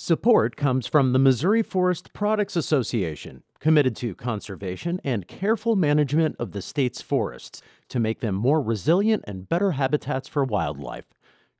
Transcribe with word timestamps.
Support 0.00 0.54
comes 0.54 0.86
from 0.86 1.12
the 1.12 1.18
Missouri 1.18 1.60
Forest 1.60 2.12
Products 2.12 2.54
Association, 2.54 3.42
committed 3.58 3.96
to 3.96 4.14
conservation 4.14 5.00
and 5.02 5.26
careful 5.26 5.74
management 5.74 6.36
of 6.38 6.52
the 6.52 6.62
state's 6.62 7.02
forests 7.02 7.62
to 7.88 7.98
make 7.98 8.20
them 8.20 8.36
more 8.36 8.62
resilient 8.62 9.24
and 9.26 9.48
better 9.48 9.72
habitats 9.72 10.28
for 10.28 10.44
wildlife. 10.44 11.06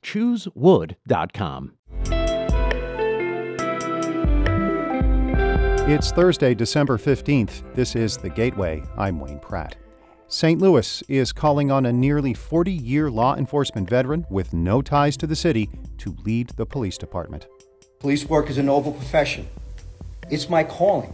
ChooseWood.com. 0.04 1.72
It's 5.90 6.12
Thursday, 6.12 6.54
December 6.54 6.96
15th. 6.96 7.74
This 7.74 7.96
is 7.96 8.16
The 8.16 8.30
Gateway. 8.30 8.84
I'm 8.96 9.18
Wayne 9.18 9.40
Pratt. 9.40 9.74
St. 10.28 10.60
Louis 10.60 11.02
is 11.08 11.32
calling 11.32 11.72
on 11.72 11.86
a 11.86 11.92
nearly 11.92 12.34
40 12.34 12.70
year 12.70 13.10
law 13.10 13.34
enforcement 13.34 13.90
veteran 13.90 14.24
with 14.30 14.52
no 14.52 14.80
ties 14.80 15.16
to 15.16 15.26
the 15.26 15.34
city 15.34 15.68
to 15.96 16.14
lead 16.24 16.50
the 16.50 16.66
police 16.66 16.98
department. 16.98 17.48
Police 18.00 18.28
work 18.28 18.48
is 18.48 18.58
a 18.58 18.62
noble 18.62 18.92
profession. 18.92 19.48
It's 20.30 20.48
my 20.48 20.62
calling. 20.62 21.12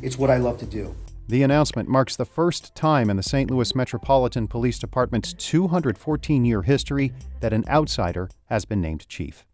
It's 0.00 0.16
what 0.16 0.30
I 0.30 0.36
love 0.36 0.58
to 0.58 0.66
do. 0.66 0.94
The 1.26 1.42
announcement 1.42 1.88
marks 1.88 2.14
the 2.14 2.24
first 2.24 2.72
time 2.76 3.10
in 3.10 3.16
the 3.16 3.22
St. 3.22 3.50
Louis 3.50 3.74
Metropolitan 3.74 4.46
Police 4.46 4.78
Department's 4.78 5.32
214 5.32 6.44
year 6.44 6.62
history 6.62 7.12
that 7.40 7.52
an 7.52 7.64
outsider 7.68 8.30
has 8.46 8.64
been 8.64 8.80
named 8.80 9.08
chief. 9.08 9.44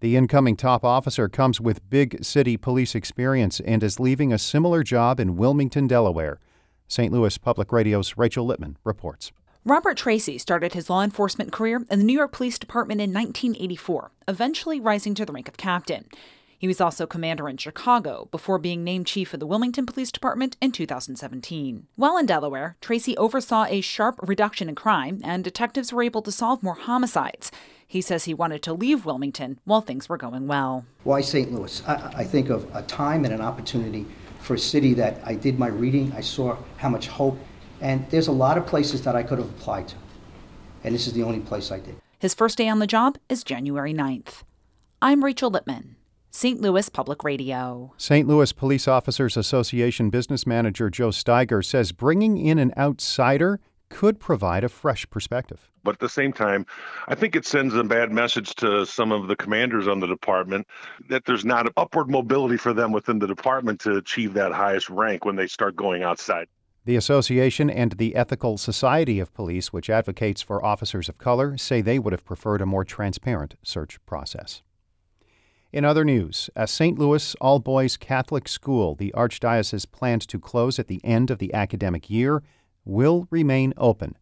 The 0.00 0.16
incoming 0.16 0.56
top 0.56 0.84
officer 0.84 1.28
comes 1.28 1.60
with 1.60 1.88
big 1.88 2.24
city 2.24 2.56
police 2.56 2.96
experience 2.96 3.60
and 3.60 3.84
is 3.84 4.00
leaving 4.00 4.32
a 4.32 4.38
similar 4.38 4.82
job 4.82 5.20
in 5.20 5.36
Wilmington, 5.36 5.86
Delaware. 5.86 6.40
St. 6.88 7.12
Louis 7.12 7.38
Public 7.38 7.70
Radio's 7.70 8.16
Rachel 8.16 8.44
Lippman 8.44 8.78
reports. 8.82 9.30
Robert 9.66 9.98
Tracy 9.98 10.38
started 10.38 10.72
his 10.72 10.88
law 10.88 11.02
enforcement 11.02 11.52
career 11.52 11.84
in 11.90 11.98
the 11.98 12.04
New 12.04 12.16
York 12.16 12.32
Police 12.32 12.58
Department 12.58 12.98
in 12.98 13.12
1984, 13.12 14.10
eventually 14.26 14.80
rising 14.80 15.14
to 15.14 15.26
the 15.26 15.34
rank 15.34 15.48
of 15.48 15.58
captain. 15.58 16.06
He 16.58 16.66
was 16.66 16.80
also 16.80 17.06
commander 17.06 17.46
in 17.46 17.58
Chicago 17.58 18.28
before 18.30 18.58
being 18.58 18.82
named 18.82 19.06
chief 19.06 19.34
of 19.34 19.40
the 19.40 19.46
Wilmington 19.46 19.84
Police 19.84 20.10
Department 20.10 20.56
in 20.62 20.72
2017. 20.72 21.86
While 21.96 22.16
in 22.16 22.24
Delaware, 22.24 22.78
Tracy 22.80 23.14
oversaw 23.18 23.66
a 23.68 23.82
sharp 23.82 24.18
reduction 24.22 24.70
in 24.70 24.76
crime, 24.76 25.20
and 25.22 25.44
detectives 25.44 25.92
were 25.92 26.02
able 26.02 26.22
to 26.22 26.32
solve 26.32 26.62
more 26.62 26.74
homicides. 26.76 27.50
He 27.86 28.00
says 28.00 28.24
he 28.24 28.32
wanted 28.32 28.62
to 28.62 28.72
leave 28.72 29.04
Wilmington 29.04 29.60
while 29.66 29.82
things 29.82 30.08
were 30.08 30.16
going 30.16 30.46
well. 30.46 30.86
Why 31.04 31.20
St. 31.20 31.52
Louis? 31.52 31.82
I, 31.86 32.12
I 32.16 32.24
think 32.24 32.48
of 32.48 32.66
a 32.74 32.80
time 32.82 33.26
and 33.26 33.34
an 33.34 33.42
opportunity 33.42 34.06
for 34.40 34.54
a 34.54 34.58
city 34.58 34.94
that 34.94 35.20
I 35.22 35.34
did 35.34 35.58
my 35.58 35.68
reading, 35.68 36.12
I 36.16 36.22
saw 36.22 36.56
how 36.78 36.88
much 36.88 37.08
hope 37.08 37.38
and 37.80 38.08
there's 38.10 38.28
a 38.28 38.32
lot 38.32 38.58
of 38.58 38.66
places 38.66 39.02
that 39.02 39.16
I 39.16 39.22
could 39.22 39.38
have 39.38 39.48
applied 39.48 39.88
to. 39.88 39.96
And 40.84 40.94
this 40.94 41.06
is 41.06 41.12
the 41.12 41.22
only 41.22 41.40
place 41.40 41.70
I 41.70 41.80
did. 41.80 41.96
His 42.18 42.34
first 42.34 42.58
day 42.58 42.68
on 42.68 42.78
the 42.78 42.86
job 42.86 43.18
is 43.28 43.42
January 43.42 43.94
9th. 43.94 44.42
I'm 45.02 45.24
Rachel 45.24 45.50
Lippman. 45.50 45.96
St. 46.30 46.60
Louis 46.60 46.88
Public 46.88 47.24
Radio. 47.24 47.92
St. 47.96 48.28
Louis 48.28 48.52
Police 48.52 48.86
Officers 48.86 49.36
Association 49.36 50.10
business 50.10 50.46
manager 50.46 50.88
Joe 50.88 51.08
Steiger 51.08 51.64
says 51.64 51.90
bringing 51.92 52.36
in 52.38 52.58
an 52.58 52.72
outsider 52.76 53.58
could 53.88 54.20
provide 54.20 54.62
a 54.62 54.68
fresh 54.68 55.08
perspective. 55.10 55.70
But 55.82 55.94
at 55.94 55.98
the 56.00 56.08
same 56.08 56.32
time, 56.32 56.66
I 57.08 57.14
think 57.14 57.34
it 57.34 57.44
sends 57.44 57.74
a 57.74 57.82
bad 57.82 58.12
message 58.12 58.54
to 58.56 58.86
some 58.86 59.10
of 59.10 59.26
the 59.26 59.34
commanders 59.34 59.88
on 59.88 59.98
the 59.98 60.06
department 60.06 60.66
that 61.08 61.24
there's 61.24 61.44
not 61.44 61.72
upward 61.76 62.08
mobility 62.08 62.56
for 62.56 62.72
them 62.72 62.92
within 62.92 63.18
the 63.18 63.26
department 63.26 63.80
to 63.80 63.96
achieve 63.96 64.34
that 64.34 64.52
highest 64.52 64.88
rank 64.88 65.24
when 65.24 65.36
they 65.36 65.48
start 65.48 65.74
going 65.74 66.02
outside. 66.02 66.46
The 66.86 66.96
association 66.96 67.68
and 67.68 67.92
the 67.92 68.16
Ethical 68.16 68.56
Society 68.56 69.20
of 69.20 69.34
Police, 69.34 69.72
which 69.72 69.90
advocates 69.90 70.40
for 70.40 70.64
officers 70.64 71.10
of 71.10 71.18
color, 71.18 71.58
say 71.58 71.82
they 71.82 71.98
would 71.98 72.14
have 72.14 72.24
preferred 72.24 72.62
a 72.62 72.66
more 72.66 72.84
transparent 72.84 73.54
search 73.62 73.98
process. 74.06 74.62
In 75.72 75.84
other 75.84 76.04
news, 76.04 76.48
a 76.56 76.66
St. 76.66 76.98
Louis 76.98 77.34
all 77.40 77.58
boys 77.58 77.96
Catholic 77.96 78.48
school 78.48 78.94
the 78.94 79.12
Archdiocese 79.14 79.90
planned 79.90 80.26
to 80.28 80.40
close 80.40 80.78
at 80.78 80.88
the 80.88 81.04
end 81.04 81.30
of 81.30 81.38
the 81.38 81.52
academic 81.52 82.08
year 82.08 82.42
will 82.84 83.28
remain 83.30 83.74
open. 83.76 84.16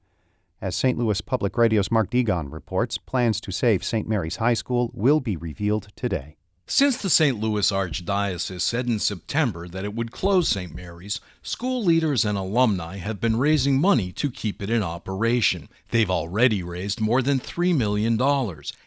As 0.61 0.75
St. 0.75 0.99
Louis 0.99 1.21
Public 1.21 1.57
Radio's 1.57 1.93
Mark 1.93 2.11
Degon 2.11 2.53
reports, 2.53 2.99
plans 2.99 3.41
to 3.43 3.53
save 3.53 3.85
St. 3.85 4.09
Mary's 4.09 4.37
High 4.37 4.55
School 4.55 4.91
will 4.93 5.21
be 5.21 5.37
revealed 5.37 5.89
today. 5.95 6.38
Since 6.71 6.99
the 6.99 7.09
St. 7.09 7.41
Louis 7.41 7.73
Archdiocese 7.73 8.61
said 8.61 8.89
in 8.89 8.99
September 8.99 9.69
that 9.69 9.87
it 9.87 9.95
would 9.95 10.13
close 10.13 10.51
St. 10.51 10.75
Mary's, 10.75 11.19
school 11.43 11.83
leaders 11.83 12.27
and 12.27 12.37
alumni 12.37 12.99
have 12.99 13.23
been 13.23 13.39
raising 13.39 13.81
money 13.81 14.13
to 14.13 14.31
keep 14.31 14.61
it 14.61 14.69
in 14.69 14.83
operation. 14.83 15.71
They've 15.91 16.11
already 16.11 16.63
raised 16.63 17.01
more 17.01 17.23
than 17.23 17.41
$3 17.41 17.75
million, 17.75 18.21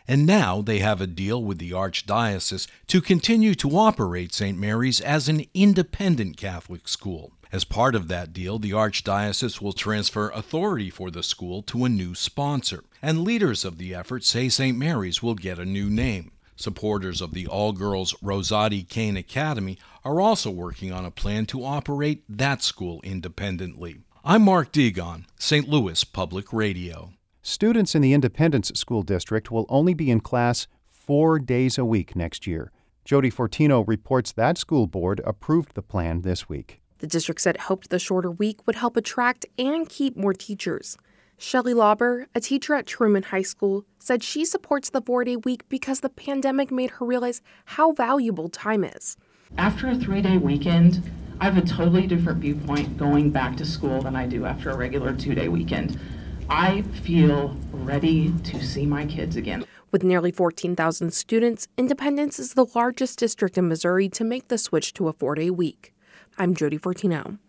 and 0.07 0.27
now 0.27 0.61
they 0.61 0.77
have 0.77 1.01
a 1.01 1.07
deal 1.07 1.43
with 1.43 1.57
the 1.57 1.71
Archdiocese 1.71 2.67
to 2.85 3.01
continue 3.01 3.55
to 3.55 3.75
operate 3.75 4.31
St. 4.31 4.59
Mary's 4.59 5.01
as 5.01 5.27
an 5.27 5.45
independent 5.55 6.37
Catholic 6.37 6.87
school. 6.87 7.31
As 7.51 7.63
part 7.63 7.95
of 7.95 8.07
that 8.09 8.31
deal, 8.31 8.59
the 8.59 8.71
Archdiocese 8.71 9.59
will 9.59 9.73
transfer 9.73 10.29
authority 10.29 10.91
for 10.91 11.09
the 11.09 11.23
school 11.23 11.63
to 11.63 11.85
a 11.85 11.89
new 11.89 12.13
sponsor, 12.13 12.83
and 13.01 13.23
leaders 13.23 13.65
of 13.65 13.79
the 13.79 13.95
effort 13.95 14.23
say 14.23 14.49
St. 14.49 14.77
Mary's 14.77 15.23
will 15.23 15.33
get 15.33 15.57
a 15.57 15.65
new 15.65 15.89
name. 15.89 16.31
Supporters 16.61 17.21
of 17.21 17.33
the 17.33 17.47
all 17.47 17.71
girls 17.71 18.13
Rosati-Kain 18.23 19.17
Academy 19.17 19.79
are 20.05 20.21
also 20.21 20.51
working 20.51 20.93
on 20.93 21.05
a 21.05 21.09
plan 21.09 21.47
to 21.47 21.65
operate 21.65 22.23
that 22.29 22.61
school 22.61 23.01
independently. 23.03 24.01
I'm 24.23 24.43
Mark 24.43 24.71
Degon, 24.71 25.25
St. 25.39 25.67
Louis 25.67 26.03
Public 26.03 26.53
Radio. 26.53 27.13
Students 27.41 27.95
in 27.95 28.03
the 28.03 28.13
Independence 28.13 28.71
School 28.75 29.01
District 29.01 29.49
will 29.49 29.65
only 29.69 29.95
be 29.95 30.11
in 30.11 30.19
class 30.19 30.67
four 30.87 31.39
days 31.39 31.79
a 31.79 31.85
week 31.85 32.15
next 32.15 32.45
year. 32.45 32.71
Jodi 33.05 33.31
Fortino 33.31 33.83
reports 33.87 34.31
that 34.33 34.59
school 34.59 34.85
board 34.85 35.19
approved 35.25 35.73
the 35.73 35.81
plan 35.81 36.21
this 36.21 36.47
week. 36.47 36.79
The 36.99 37.07
district 37.07 37.41
said 37.41 37.55
it 37.55 37.61
hoped 37.61 37.89
the 37.89 37.97
shorter 37.97 38.29
week 38.29 38.59
would 38.67 38.75
help 38.75 38.95
attract 38.95 39.47
and 39.57 39.89
keep 39.89 40.15
more 40.15 40.35
teachers. 40.35 40.95
Shelley 41.43 41.73
Lauber, 41.73 42.27
a 42.35 42.39
teacher 42.39 42.75
at 42.75 42.85
Truman 42.85 43.23
High 43.23 43.41
School, 43.41 43.83
said 43.97 44.21
she 44.21 44.45
supports 44.45 44.91
the 44.91 45.01
four 45.01 45.23
day 45.23 45.37
week 45.37 45.67
because 45.69 46.01
the 46.01 46.09
pandemic 46.09 46.69
made 46.69 46.91
her 46.91 47.05
realize 47.05 47.41
how 47.65 47.93
valuable 47.93 48.47
time 48.47 48.83
is. 48.83 49.17
After 49.57 49.87
a 49.87 49.95
three 49.95 50.21
day 50.21 50.37
weekend, 50.37 51.01
I 51.39 51.45
have 51.45 51.57
a 51.57 51.65
totally 51.67 52.05
different 52.05 52.41
viewpoint 52.41 52.95
going 52.95 53.31
back 53.31 53.57
to 53.57 53.65
school 53.65 54.03
than 54.03 54.15
I 54.15 54.27
do 54.27 54.45
after 54.45 54.69
a 54.69 54.77
regular 54.77 55.15
two 55.15 55.33
day 55.33 55.47
weekend. 55.47 55.99
I 56.47 56.83
feel 57.03 57.57
ready 57.71 58.31
to 58.43 58.63
see 58.63 58.85
my 58.85 59.07
kids 59.07 59.35
again. 59.35 59.65
With 59.91 60.03
nearly 60.03 60.31
14,000 60.31 61.11
students, 61.11 61.67
Independence 61.75 62.37
is 62.37 62.53
the 62.53 62.67
largest 62.75 63.17
district 63.17 63.57
in 63.57 63.67
Missouri 63.67 64.09
to 64.09 64.23
make 64.23 64.49
the 64.49 64.59
switch 64.59 64.93
to 64.93 65.07
a 65.07 65.13
four 65.13 65.33
day 65.33 65.49
week. 65.49 65.95
I'm 66.37 66.53
Jodi 66.53 66.77
Fortino. 66.77 67.39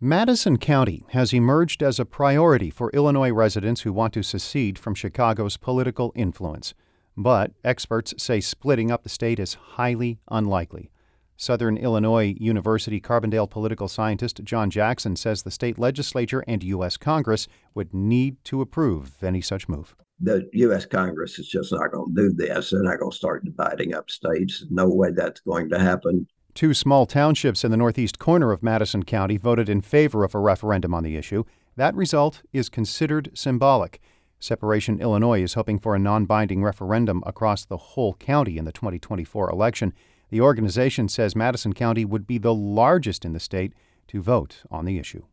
Madison 0.00 0.58
County 0.58 1.06
has 1.12 1.32
emerged 1.32 1.82
as 1.82 1.98
a 1.98 2.04
priority 2.04 2.68
for 2.68 2.90
Illinois 2.90 3.32
residents 3.32 3.80
who 3.80 3.94
want 3.94 4.12
to 4.12 4.22
secede 4.22 4.78
from 4.78 4.94
Chicago's 4.94 5.56
political 5.56 6.12
influence. 6.14 6.74
But 7.16 7.52
experts 7.64 8.12
say 8.18 8.40
splitting 8.40 8.90
up 8.90 9.04
the 9.04 9.08
state 9.08 9.38
is 9.38 9.54
highly 9.54 10.18
unlikely. 10.28 10.90
Southern 11.38 11.78
Illinois 11.78 12.34
University 12.38 13.00
Carbondale 13.00 13.48
political 13.48 13.88
scientist 13.88 14.44
John 14.44 14.68
Jackson 14.68 15.16
says 15.16 15.42
the 15.42 15.50
state 15.50 15.78
legislature 15.78 16.44
and 16.46 16.62
U.S. 16.62 16.98
Congress 16.98 17.48
would 17.74 17.94
need 17.94 18.36
to 18.44 18.60
approve 18.60 19.24
any 19.24 19.40
such 19.40 19.66
move. 19.66 19.96
The 20.20 20.46
U.S. 20.52 20.84
Congress 20.84 21.38
is 21.38 21.48
just 21.48 21.72
not 21.72 21.90
going 21.90 22.14
to 22.14 22.22
do 22.22 22.32
this. 22.34 22.68
They're 22.68 22.82
not 22.82 22.98
going 22.98 23.12
to 23.12 23.16
start 23.16 23.46
dividing 23.46 23.94
up 23.94 24.10
states. 24.10 24.62
No 24.68 24.90
way 24.90 25.12
that's 25.12 25.40
going 25.40 25.70
to 25.70 25.78
happen. 25.78 26.26
Two 26.56 26.72
small 26.72 27.04
townships 27.04 27.64
in 27.64 27.70
the 27.70 27.76
northeast 27.76 28.18
corner 28.18 28.50
of 28.50 28.62
Madison 28.62 29.02
County 29.02 29.36
voted 29.36 29.68
in 29.68 29.82
favor 29.82 30.24
of 30.24 30.34
a 30.34 30.38
referendum 30.38 30.94
on 30.94 31.02
the 31.02 31.14
issue. 31.14 31.44
That 31.76 31.94
result 31.94 32.40
is 32.50 32.70
considered 32.70 33.30
symbolic. 33.34 34.00
Separation 34.40 34.98
Illinois 34.98 35.42
is 35.42 35.52
hoping 35.52 35.78
for 35.78 35.94
a 35.94 35.98
non 35.98 36.24
binding 36.24 36.62
referendum 36.62 37.22
across 37.26 37.66
the 37.66 37.76
whole 37.76 38.14
county 38.14 38.56
in 38.56 38.64
the 38.64 38.72
2024 38.72 39.50
election. 39.50 39.92
The 40.30 40.40
organization 40.40 41.10
says 41.10 41.36
Madison 41.36 41.74
County 41.74 42.06
would 42.06 42.26
be 42.26 42.38
the 42.38 42.54
largest 42.54 43.26
in 43.26 43.34
the 43.34 43.38
state 43.38 43.74
to 44.08 44.22
vote 44.22 44.62
on 44.70 44.86
the 44.86 44.98
issue. 44.98 45.24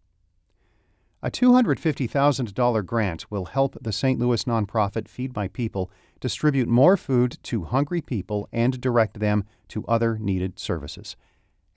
A 1.26 1.32
$250,000 1.32 2.86
grant 2.86 3.32
will 3.32 3.46
help 3.46 3.78
the 3.80 3.94
St. 3.94 4.20
Louis 4.20 4.44
nonprofit 4.44 5.08
Feed 5.08 5.34
My 5.34 5.48
People 5.48 5.90
distribute 6.20 6.68
more 6.68 6.98
food 6.98 7.38
to 7.44 7.64
hungry 7.64 8.02
people 8.02 8.50
and 8.52 8.82
direct 8.82 9.22
them 9.22 9.46
to 9.70 9.86
other 9.88 10.18
needed 10.18 10.60
services. 10.60 11.16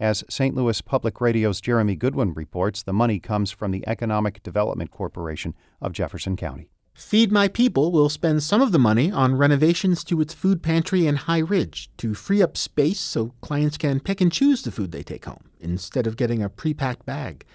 As 0.00 0.24
St. 0.28 0.56
Louis 0.56 0.80
Public 0.82 1.20
Radio's 1.20 1.60
Jeremy 1.60 1.94
Goodwin 1.94 2.34
reports, 2.34 2.82
the 2.82 2.92
money 2.92 3.20
comes 3.20 3.52
from 3.52 3.70
the 3.70 3.86
Economic 3.86 4.42
Development 4.42 4.90
Corporation 4.90 5.54
of 5.80 5.92
Jefferson 5.92 6.34
County. 6.34 6.68
Feed 6.92 7.30
My 7.30 7.46
People 7.46 7.92
will 7.92 8.08
spend 8.08 8.42
some 8.42 8.60
of 8.60 8.72
the 8.72 8.80
money 8.80 9.12
on 9.12 9.36
renovations 9.36 10.02
to 10.04 10.20
its 10.20 10.34
food 10.34 10.60
pantry 10.60 11.06
in 11.06 11.14
High 11.14 11.38
Ridge 11.38 11.88
to 11.98 12.14
free 12.14 12.42
up 12.42 12.56
space 12.56 12.98
so 12.98 13.32
clients 13.42 13.78
can 13.78 14.00
pick 14.00 14.20
and 14.20 14.32
choose 14.32 14.62
the 14.62 14.72
food 14.72 14.90
they 14.90 15.04
take 15.04 15.26
home 15.26 15.50
instead 15.60 16.08
of 16.08 16.16
getting 16.16 16.42
a 16.42 16.48
pre-packed 16.48 17.06
bag. 17.06 17.46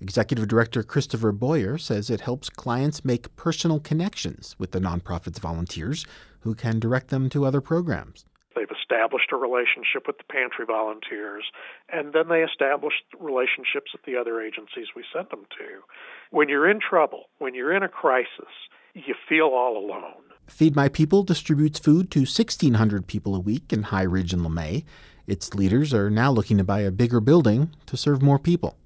Executive 0.00 0.48
Director 0.48 0.82
Christopher 0.82 1.32
Boyer 1.32 1.78
says 1.78 2.10
it 2.10 2.20
helps 2.20 2.48
clients 2.48 3.04
make 3.04 3.34
personal 3.36 3.80
connections 3.80 4.56
with 4.58 4.72
the 4.72 4.80
nonprofit's 4.80 5.38
volunteers 5.38 6.04
who 6.40 6.54
can 6.54 6.78
direct 6.78 7.08
them 7.08 7.28
to 7.30 7.44
other 7.44 7.60
programs. 7.60 8.24
They've 8.54 8.68
established 8.70 9.32
a 9.32 9.36
relationship 9.36 10.06
with 10.06 10.18
the 10.18 10.24
pantry 10.30 10.64
volunteers, 10.66 11.44
and 11.88 12.12
then 12.12 12.28
they 12.28 12.42
established 12.42 13.02
relationships 13.18 13.92
at 13.94 14.04
the 14.04 14.16
other 14.16 14.40
agencies 14.40 14.88
we 14.94 15.04
sent 15.12 15.30
them 15.30 15.46
to. 15.58 15.80
When 16.30 16.48
you're 16.48 16.70
in 16.70 16.80
trouble, 16.80 17.24
when 17.38 17.54
you're 17.54 17.74
in 17.74 17.82
a 17.82 17.88
crisis, 17.88 18.52
you 18.94 19.14
feel 19.28 19.46
all 19.46 19.76
alone. 19.76 20.22
Feed 20.46 20.76
My 20.76 20.88
People 20.88 21.22
distributes 21.22 21.78
food 21.78 22.10
to 22.12 22.20
1,600 22.20 23.06
people 23.06 23.34
a 23.34 23.40
week 23.40 23.72
in 23.72 23.84
High 23.84 24.02
Ridge 24.02 24.32
and 24.32 24.42
Lemay. 24.42 24.84
Its 25.26 25.54
leaders 25.54 25.94
are 25.94 26.10
now 26.10 26.30
looking 26.30 26.58
to 26.58 26.64
buy 26.64 26.80
a 26.80 26.90
bigger 26.90 27.20
building 27.20 27.74
to 27.86 27.96
serve 27.96 28.22
more 28.22 28.38
people. 28.38 28.76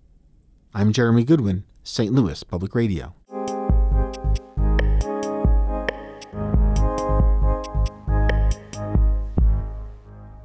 I'm 0.74 0.92
Jeremy 0.92 1.24
Goodwin, 1.24 1.64
St. 1.82 2.12
Louis 2.12 2.44
Public 2.44 2.74
Radio. 2.74 3.14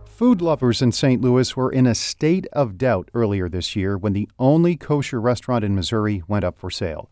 Food 0.05 0.41
lovers 0.41 0.81
in 0.81 0.93
St. 0.93 1.21
Louis 1.21 1.57
were 1.57 1.69
in 1.69 1.85
a 1.85 1.93
state 1.93 2.47
of 2.53 2.77
doubt 2.77 3.11
earlier 3.13 3.49
this 3.49 3.75
year 3.75 3.97
when 3.97 4.13
the 4.13 4.29
only 4.39 4.77
kosher 4.77 5.19
restaurant 5.19 5.65
in 5.65 5.75
Missouri 5.75 6.23
went 6.29 6.45
up 6.45 6.57
for 6.57 6.71
sale. 6.71 7.11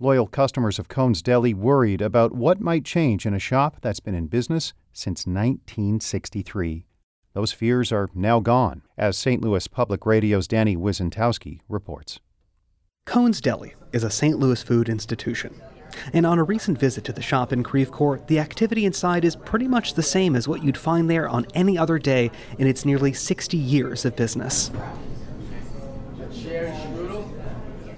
Loyal 0.00 0.26
customers 0.26 0.78
of 0.78 0.88
Kohn's 0.88 1.20
Deli 1.20 1.52
worried 1.52 2.00
about 2.00 2.32
what 2.32 2.58
might 2.58 2.86
change 2.86 3.26
in 3.26 3.34
a 3.34 3.38
shop 3.38 3.76
that's 3.82 4.00
been 4.00 4.14
in 4.14 4.28
business 4.28 4.72
since 4.94 5.26
1963. 5.26 6.86
Those 7.34 7.52
fears 7.52 7.92
are 7.92 8.08
now 8.14 8.40
gone, 8.40 8.80
as 8.96 9.18
St. 9.18 9.42
Louis 9.42 9.68
Public 9.68 10.06
Radio's 10.06 10.48
Danny 10.48 10.74
Wicentowski 10.74 11.60
reports. 11.68 12.18
Kohn's 13.06 13.40
Deli 13.40 13.72
is 13.92 14.02
a 14.02 14.10
St. 14.10 14.36
Louis 14.36 14.60
food 14.64 14.88
institution. 14.88 15.62
And 16.12 16.26
on 16.26 16.40
a 16.40 16.44
recent 16.44 16.76
visit 16.76 17.04
to 17.04 17.12
the 17.12 17.22
shop 17.22 17.52
in 17.52 17.62
Creve 17.62 17.92
Coeur, 17.92 18.20
the 18.26 18.40
activity 18.40 18.84
inside 18.84 19.24
is 19.24 19.36
pretty 19.36 19.68
much 19.68 19.94
the 19.94 20.02
same 20.02 20.34
as 20.34 20.48
what 20.48 20.64
you'd 20.64 20.76
find 20.76 21.08
there 21.08 21.28
on 21.28 21.46
any 21.54 21.78
other 21.78 22.00
day 22.00 22.32
in 22.58 22.66
its 22.66 22.84
nearly 22.84 23.12
60 23.12 23.56
years 23.56 24.04
of 24.04 24.16
business. 24.16 24.72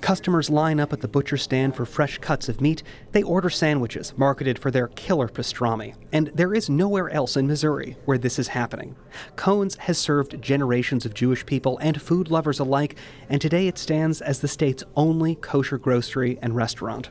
Customers 0.08 0.48
line 0.48 0.80
up 0.80 0.94
at 0.94 1.02
the 1.02 1.06
butcher 1.06 1.36
stand 1.36 1.76
for 1.76 1.84
fresh 1.84 2.16
cuts 2.16 2.48
of 2.48 2.62
meat. 2.62 2.82
They 3.12 3.22
order 3.22 3.50
sandwiches 3.50 4.14
marketed 4.16 4.58
for 4.58 4.70
their 4.70 4.88
killer 4.88 5.28
pastrami. 5.28 5.96
And 6.12 6.28
there 6.28 6.54
is 6.54 6.70
nowhere 6.70 7.10
else 7.10 7.36
in 7.36 7.46
Missouri 7.46 7.98
where 8.06 8.16
this 8.16 8.38
is 8.38 8.48
happening. 8.48 8.96
Kohn's 9.36 9.76
has 9.76 9.98
served 9.98 10.40
generations 10.40 11.04
of 11.04 11.12
Jewish 11.12 11.44
people 11.44 11.76
and 11.82 12.00
food 12.00 12.30
lovers 12.30 12.58
alike, 12.58 12.96
and 13.28 13.38
today 13.38 13.68
it 13.68 13.76
stands 13.76 14.22
as 14.22 14.40
the 14.40 14.48
state's 14.48 14.82
only 14.96 15.34
kosher 15.34 15.76
grocery 15.76 16.38
and 16.40 16.56
restaurant. 16.56 17.10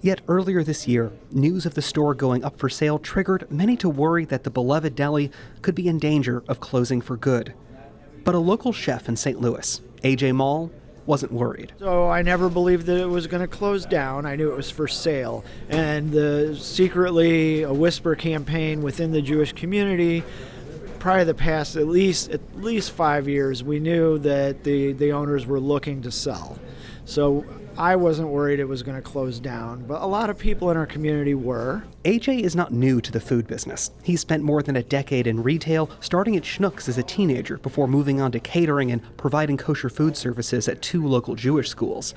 Yet 0.00 0.22
earlier 0.26 0.64
this 0.64 0.88
year, 0.88 1.12
news 1.30 1.66
of 1.66 1.74
the 1.74 1.82
store 1.82 2.14
going 2.14 2.44
up 2.44 2.58
for 2.58 2.70
sale 2.70 2.98
triggered 2.98 3.46
many 3.52 3.76
to 3.76 3.90
worry 3.90 4.24
that 4.24 4.44
the 4.44 4.50
beloved 4.50 4.94
deli 4.94 5.30
could 5.60 5.74
be 5.74 5.86
in 5.86 5.98
danger 5.98 6.42
of 6.48 6.60
closing 6.60 7.02
for 7.02 7.18
good. 7.18 7.52
But 8.24 8.34
a 8.34 8.38
local 8.38 8.72
chef 8.72 9.06
in 9.06 9.16
St. 9.16 9.38
Louis, 9.38 9.82
AJ 10.02 10.34
Mall, 10.34 10.70
wasn't 11.08 11.32
worried. 11.32 11.72
So 11.78 12.06
I 12.06 12.20
never 12.20 12.50
believed 12.50 12.84
that 12.86 12.98
it 12.98 13.08
was 13.08 13.26
going 13.26 13.40
to 13.40 13.48
close 13.48 13.86
down. 13.86 14.26
I 14.26 14.36
knew 14.36 14.52
it 14.52 14.56
was 14.56 14.70
for 14.70 14.86
sale. 14.86 15.42
And 15.70 16.12
the 16.12 16.54
secretly 16.54 17.62
a 17.62 17.72
whisper 17.72 18.14
campaign 18.14 18.82
within 18.82 19.10
the 19.12 19.22
Jewish 19.22 19.54
community 19.54 20.22
probably 20.98 21.24
the 21.24 21.34
past 21.34 21.76
at 21.76 21.86
least 21.86 22.28
at 22.30 22.40
least 22.56 22.90
5 22.90 23.28
years 23.28 23.62
we 23.62 23.78
knew 23.78 24.18
that 24.18 24.64
the 24.64 24.92
the 24.94 25.12
owners 25.12 25.46
were 25.46 25.60
looking 25.60 26.02
to 26.02 26.10
sell. 26.10 26.58
So 27.04 27.44
I 27.78 27.94
wasn't 27.94 28.30
worried 28.30 28.58
it 28.58 28.64
was 28.64 28.82
going 28.82 28.96
to 28.96 29.02
close 29.02 29.38
down, 29.38 29.84
but 29.84 30.02
a 30.02 30.06
lot 30.06 30.30
of 30.30 30.36
people 30.36 30.68
in 30.72 30.76
our 30.76 30.84
community 30.84 31.34
were. 31.34 31.84
AJ 32.04 32.40
is 32.40 32.56
not 32.56 32.72
new 32.72 33.00
to 33.00 33.12
the 33.12 33.20
food 33.20 33.46
business. 33.46 33.92
He 34.02 34.16
spent 34.16 34.42
more 34.42 34.64
than 34.64 34.74
a 34.74 34.82
decade 34.82 35.28
in 35.28 35.44
retail, 35.44 35.88
starting 36.00 36.36
at 36.36 36.42
Schnucks 36.42 36.88
as 36.88 36.98
a 36.98 37.04
teenager 37.04 37.56
before 37.58 37.86
moving 37.86 38.20
on 38.20 38.32
to 38.32 38.40
catering 38.40 38.90
and 38.90 39.00
providing 39.16 39.56
kosher 39.56 39.88
food 39.88 40.16
services 40.16 40.66
at 40.66 40.82
two 40.82 41.06
local 41.06 41.36
Jewish 41.36 41.68
schools. 41.68 42.16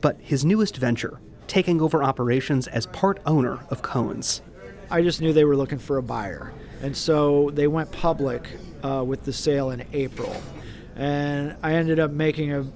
But 0.00 0.16
his 0.18 0.46
newest 0.46 0.78
venture, 0.78 1.20
taking 1.46 1.82
over 1.82 2.02
operations 2.02 2.66
as 2.66 2.86
part 2.86 3.20
owner 3.26 3.66
of 3.68 3.82
Kohn's. 3.82 4.40
I 4.90 5.02
just 5.02 5.20
knew 5.20 5.34
they 5.34 5.44
were 5.44 5.56
looking 5.56 5.78
for 5.78 5.98
a 5.98 6.02
buyer. 6.02 6.54
And 6.80 6.96
so 6.96 7.50
they 7.52 7.66
went 7.66 7.92
public 7.92 8.48
uh, 8.82 9.04
with 9.06 9.26
the 9.26 9.32
sale 9.34 9.72
in 9.72 9.84
April. 9.92 10.34
And 10.96 11.54
I 11.62 11.74
ended 11.74 11.98
up 11.98 12.12
making 12.12 12.54
a 12.54 12.66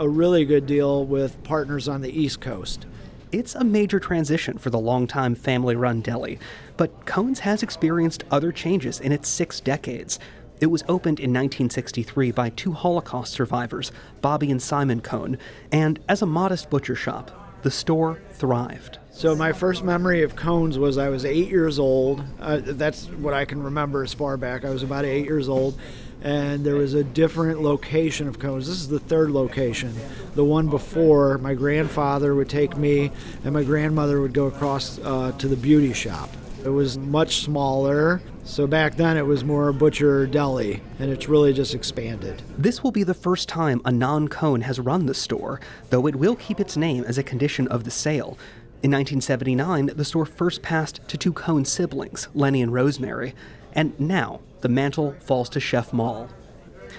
a 0.00 0.08
really 0.08 0.44
good 0.44 0.66
deal 0.66 1.04
with 1.04 1.42
partners 1.44 1.86
on 1.88 2.00
the 2.00 2.10
East 2.10 2.40
Coast. 2.40 2.86
It's 3.30 3.54
a 3.54 3.62
major 3.62 4.00
transition 4.00 4.58
for 4.58 4.70
the 4.70 4.78
longtime 4.78 5.36
family 5.36 5.76
run 5.76 6.00
deli, 6.00 6.38
but 6.76 7.06
Kohn's 7.06 7.40
has 7.40 7.62
experienced 7.62 8.24
other 8.30 8.50
changes 8.50 8.98
in 8.98 9.12
its 9.12 9.28
six 9.28 9.60
decades. 9.60 10.18
It 10.60 10.66
was 10.66 10.82
opened 10.88 11.20
in 11.20 11.30
1963 11.30 12.32
by 12.32 12.50
two 12.50 12.72
Holocaust 12.72 13.32
survivors, 13.32 13.92
Bobby 14.20 14.50
and 14.50 14.60
Simon 14.60 15.00
Cone, 15.00 15.38
and 15.70 16.00
as 16.08 16.22
a 16.22 16.26
modest 16.26 16.70
butcher 16.70 16.96
shop, 16.96 17.43
the 17.64 17.70
store 17.70 18.20
thrived. 18.32 18.98
So 19.10 19.34
my 19.34 19.52
first 19.52 19.82
memory 19.82 20.22
of 20.22 20.36
Kohn's 20.36 20.78
was 20.78 20.98
I 20.98 21.08
was 21.08 21.24
eight 21.24 21.48
years 21.48 21.78
old. 21.78 22.22
Uh, 22.38 22.60
that's 22.62 23.06
what 23.06 23.32
I 23.32 23.46
can 23.46 23.62
remember 23.62 24.02
as 24.02 24.12
far 24.12 24.36
back. 24.36 24.66
I 24.66 24.70
was 24.70 24.82
about 24.82 25.06
eight 25.06 25.24
years 25.24 25.48
old, 25.48 25.80
and 26.22 26.64
there 26.64 26.74
was 26.76 26.92
a 26.92 27.02
different 27.02 27.62
location 27.62 28.28
of 28.28 28.38
Kohn's. 28.38 28.68
This 28.68 28.76
is 28.76 28.88
the 28.88 28.98
third 28.98 29.30
location. 29.30 29.94
The 30.34 30.44
one 30.44 30.68
before, 30.68 31.38
my 31.38 31.54
grandfather 31.54 32.34
would 32.34 32.50
take 32.50 32.76
me, 32.76 33.10
and 33.44 33.54
my 33.54 33.62
grandmother 33.62 34.20
would 34.20 34.34
go 34.34 34.44
across 34.44 34.98
uh, 34.98 35.32
to 35.38 35.48
the 35.48 35.56
beauty 35.56 35.94
shop. 35.94 36.28
It 36.64 36.70
was 36.70 36.96
much 36.96 37.42
smaller. 37.42 38.22
So 38.44 38.66
back 38.66 38.96
then 38.96 39.18
it 39.18 39.26
was 39.26 39.44
more 39.44 39.70
butcher 39.70 40.26
deli, 40.26 40.82
and 40.98 41.10
it's 41.10 41.28
really 41.28 41.52
just 41.52 41.74
expanded. 41.74 42.40
This 42.56 42.82
will 42.82 42.90
be 42.90 43.02
the 43.02 43.12
first 43.12 43.50
time 43.50 43.82
a 43.84 43.92
non 43.92 44.28
Kohn 44.28 44.62
has 44.62 44.80
run 44.80 45.04
the 45.04 45.12
store, 45.12 45.60
though 45.90 46.06
it 46.06 46.16
will 46.16 46.36
keep 46.36 46.60
its 46.60 46.74
name 46.74 47.04
as 47.04 47.18
a 47.18 47.22
condition 47.22 47.68
of 47.68 47.84
the 47.84 47.90
sale. 47.90 48.38
In 48.82 48.90
1979, 48.90 49.90
the 49.94 50.04
store 50.06 50.24
first 50.24 50.62
passed 50.62 51.00
to 51.08 51.18
two 51.18 51.34
Kohn 51.34 51.66
siblings, 51.66 52.28
Lenny 52.34 52.62
and 52.62 52.72
Rosemary, 52.72 53.34
and 53.74 53.98
now 54.00 54.40
the 54.62 54.68
mantle 54.70 55.14
falls 55.20 55.50
to 55.50 55.60
Chef 55.60 55.92
Mall. 55.92 56.30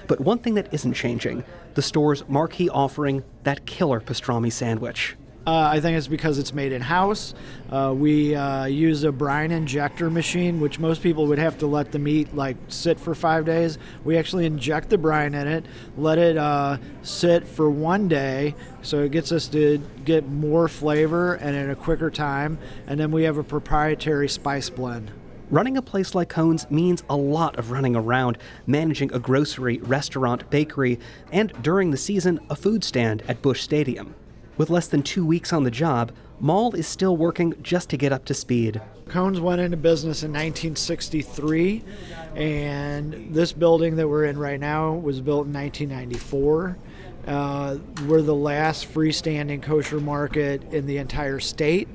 But 0.07 0.21
one 0.21 0.37
thing 0.37 0.53
that 0.55 0.71
isn't 0.71 0.93
changing 0.93 1.43
the 1.73 1.81
store's 1.81 2.27
marquee 2.29 2.69
offering 2.69 3.23
that 3.43 3.65
killer 3.65 3.99
pastrami 3.99 4.51
sandwich. 4.51 5.15
Uh, 5.47 5.69
I 5.73 5.79
think 5.79 5.95
it's 5.95 6.07
because 6.07 6.39
it's 6.39 6.53
made 6.53 6.71
in 6.71 6.81
house. 6.81 7.35
Uh, 7.69 7.93
we 7.95 8.33
uh, 8.33 8.65
use 8.65 9.03
a 9.03 9.11
brine 9.11 9.51
injector 9.51 10.09
machine, 10.09 10.59
which 10.59 10.79
most 10.79 11.03
people 11.03 11.27
would 11.27 11.37
have 11.37 11.59
to 11.59 11.67
let 11.67 11.91
the 11.91 11.99
meat 11.99 12.35
like 12.35 12.57
sit 12.67 12.99
for 12.99 13.13
five 13.13 13.45
days. 13.45 13.77
We 14.03 14.17
actually 14.17 14.47
inject 14.47 14.89
the 14.89 14.97
brine 14.97 15.35
in 15.35 15.47
it, 15.47 15.65
let 15.97 16.17
it 16.17 16.35
uh, 16.35 16.77
sit 17.03 17.47
for 17.47 17.69
one 17.69 18.07
day, 18.07 18.55
so 18.81 19.03
it 19.03 19.11
gets 19.11 19.31
us 19.31 19.47
to 19.49 19.79
get 20.03 20.27
more 20.27 20.67
flavor 20.67 21.35
and 21.35 21.55
in 21.55 21.69
a 21.69 21.75
quicker 21.75 22.09
time. 22.09 22.57
And 22.87 22.99
then 22.99 23.11
we 23.11 23.23
have 23.23 23.37
a 23.37 23.43
proprietary 23.43 24.29
spice 24.29 24.71
blend. 24.71 25.11
Running 25.51 25.77
a 25.77 25.81
place 25.83 26.15
like 26.15 26.29
Kohn's 26.29 26.69
means 26.71 27.03
a 27.07 27.15
lot 27.15 27.59
of 27.59 27.69
running 27.69 27.95
around, 27.95 28.39
managing 28.65 29.13
a 29.13 29.19
grocery, 29.19 29.77
restaurant, 29.77 30.49
bakery, 30.49 30.99
and 31.31 31.53
during 31.61 31.91
the 31.91 31.97
season, 31.97 32.39
a 32.49 32.55
food 32.55 32.83
stand 32.83 33.21
at 33.27 33.43
Busch 33.43 33.61
Stadium. 33.61 34.15
With 34.57 34.69
less 34.69 34.87
than 34.87 35.03
two 35.03 35.25
weeks 35.25 35.51
on 35.51 35.63
the 35.63 35.71
job, 35.71 36.11
Mall 36.39 36.73
is 36.75 36.87
still 36.87 37.17
working 37.17 37.53
just 37.61 37.89
to 37.89 37.97
get 37.97 38.13
up 38.13 38.25
to 38.25 38.33
speed. 38.33 38.81
Kohn's 39.07 39.39
went 39.39 39.61
into 39.61 39.77
business 39.77 40.23
in 40.23 40.31
1963, 40.31 41.83
and 42.35 43.33
this 43.33 43.51
building 43.51 43.97
that 43.97 44.07
we're 44.07 44.25
in 44.25 44.37
right 44.37 44.59
now 44.59 44.93
was 44.93 45.21
built 45.21 45.45
in 45.45 45.53
1994. 45.53 46.77
Uh, 47.27 47.77
we're 48.07 48.21
the 48.21 48.35
last 48.35 48.91
freestanding 48.93 49.61
kosher 49.61 49.99
market 49.99 50.63
in 50.71 50.85
the 50.85 50.97
entire 50.97 51.39
state, 51.39 51.87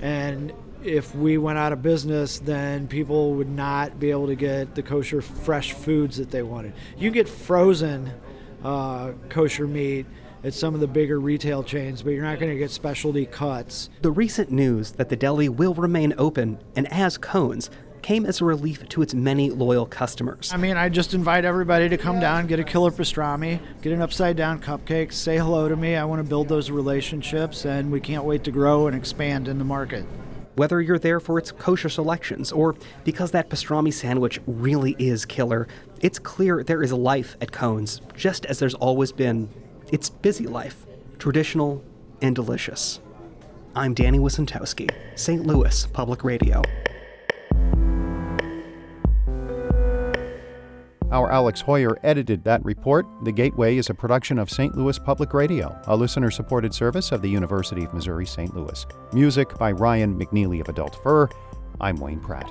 and 0.00 0.52
if 0.84 1.14
we 1.14 1.38
went 1.38 1.58
out 1.58 1.72
of 1.72 1.82
business, 1.82 2.38
then 2.38 2.86
people 2.86 3.32
would 3.34 3.48
not 3.48 3.98
be 3.98 4.10
able 4.10 4.26
to 4.26 4.34
get 4.34 4.74
the 4.74 4.82
kosher 4.82 5.22
fresh 5.22 5.72
foods 5.72 6.18
that 6.18 6.30
they 6.30 6.42
wanted. 6.42 6.74
You 6.98 7.10
get 7.10 7.28
frozen 7.28 8.12
uh, 8.62 9.12
kosher 9.28 9.66
meat 9.66 10.06
at 10.44 10.54
some 10.54 10.74
of 10.74 10.80
the 10.80 10.86
bigger 10.86 11.18
retail 11.18 11.62
chains, 11.62 12.02
but 12.02 12.10
you're 12.10 12.22
not 12.22 12.38
going 12.38 12.52
to 12.52 12.58
get 12.58 12.70
specialty 12.70 13.26
cuts. 13.26 13.90
The 14.02 14.10
recent 14.10 14.50
news 14.50 14.92
that 14.92 15.08
the 15.08 15.16
deli 15.16 15.48
will 15.48 15.74
remain 15.74 16.14
open 16.18 16.58
and 16.76 16.90
as 16.92 17.18
Kohn's 17.18 17.70
came 18.02 18.26
as 18.26 18.42
a 18.42 18.44
relief 18.44 18.86
to 18.90 19.00
its 19.00 19.14
many 19.14 19.50
loyal 19.50 19.86
customers. 19.86 20.52
I 20.52 20.58
mean, 20.58 20.76
I 20.76 20.90
just 20.90 21.14
invite 21.14 21.46
everybody 21.46 21.88
to 21.88 21.96
come 21.96 22.20
down, 22.20 22.46
get 22.46 22.60
a 22.60 22.64
killer 22.64 22.90
pastrami, 22.90 23.58
get 23.80 23.94
an 23.94 24.02
upside 24.02 24.36
down 24.36 24.60
cupcake, 24.60 25.10
say 25.10 25.38
hello 25.38 25.70
to 25.70 25.76
me. 25.76 25.96
I 25.96 26.04
want 26.04 26.22
to 26.22 26.28
build 26.28 26.48
those 26.48 26.70
relationships, 26.70 27.64
and 27.64 27.90
we 27.90 28.00
can't 28.00 28.24
wait 28.24 28.44
to 28.44 28.50
grow 28.50 28.88
and 28.88 28.94
expand 28.94 29.48
in 29.48 29.58
the 29.58 29.64
market 29.64 30.04
whether 30.56 30.80
you're 30.80 30.98
there 30.98 31.20
for 31.20 31.38
its 31.38 31.50
kosher 31.50 31.88
selections 31.88 32.52
or 32.52 32.76
because 33.02 33.32
that 33.32 33.50
pastrami 33.50 33.92
sandwich 33.92 34.40
really 34.46 34.94
is 34.98 35.24
killer, 35.24 35.66
it's 36.00 36.18
clear 36.18 36.62
there 36.62 36.82
is 36.82 36.92
life 36.92 37.36
at 37.40 37.50
Kohn's, 37.50 38.00
just 38.14 38.46
as 38.46 38.58
there's 38.58 38.74
always 38.74 39.12
been. 39.12 39.48
It's 39.92 40.08
busy 40.08 40.46
life, 40.46 40.86
traditional 41.18 41.84
and 42.22 42.34
delicious. 42.34 43.00
I'm 43.76 43.92
Danny 43.92 44.18
Wicentowski, 44.18 44.90
St. 45.14 45.44
Louis 45.46 45.86
Public 45.86 46.24
Radio. 46.24 46.62
Our 51.10 51.30
Alex 51.30 51.62
Heuer 51.62 51.96
edited 52.02 52.42
that 52.44 52.64
report. 52.64 53.06
The 53.24 53.30
Gateway 53.30 53.76
is 53.76 53.90
a 53.90 53.94
production 53.94 54.38
of 54.38 54.50
St. 54.50 54.74
Louis 54.76 54.98
Public 54.98 55.34
Radio, 55.34 55.78
a 55.86 55.94
listener 55.94 56.30
supported 56.30 56.74
service 56.74 57.12
of 57.12 57.20
the 57.20 57.28
University 57.28 57.84
of 57.84 57.92
Missouri 57.92 58.26
St. 58.26 58.56
Louis. 58.56 58.86
Music 59.12 59.56
by 59.58 59.70
Ryan 59.70 60.18
McNeely 60.18 60.60
of 60.60 60.68
Adult 60.68 61.00
Fur. 61.02 61.28
I'm 61.80 61.96
Wayne 61.96 62.20
Pratt. 62.20 62.50